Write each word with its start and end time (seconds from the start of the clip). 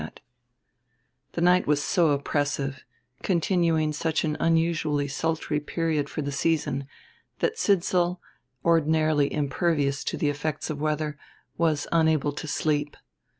VI 0.01 0.11
The 1.33 1.41
night 1.41 1.67
was 1.67 1.79
so 1.83 2.09
oppressive, 2.09 2.83
continuing 3.21 3.93
such 3.93 4.23
an 4.23 4.35
unusually 4.39 5.07
sultry 5.07 5.59
period 5.59 6.09
for 6.09 6.23
the 6.23 6.31
season, 6.31 6.87
that 7.37 7.59
Sidsall, 7.59 8.19
ordinarily 8.65 9.31
impervious 9.31 10.03
to 10.05 10.17
the 10.17 10.29
effects 10.29 10.71
of 10.71 10.81
weather, 10.81 11.19
was 11.55 11.85
unable 11.91 12.31
to 12.31 12.47
sleep. 12.47 12.97